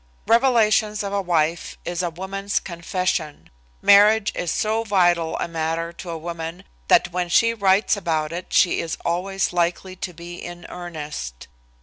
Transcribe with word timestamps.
"Revelations 0.25 1.03
of 1.03 1.13
a 1.13 1.21
Wife" 1.21 1.77
is 1.85 2.01
a 2.01 2.09
woman's 2.09 2.59
confession. 2.59 3.51
Marriage 3.83 4.31
is 4.33 4.51
so 4.51 4.83
vital 4.83 5.37
a 5.37 5.47
matter 5.47 5.93
to 5.93 6.09
a 6.09 6.17
woman 6.17 6.63
that 6.87 7.11
when 7.11 7.29
she 7.29 7.53
writes 7.53 7.95
about 7.95 8.31
it 8.33 8.51
she 8.51 8.79
is 8.79 8.97
always 9.05 9.53
likely 9.53 9.95
to 9.95 10.11
be 10.11 10.43
in 10.43 10.65
earnest. 10.69 11.47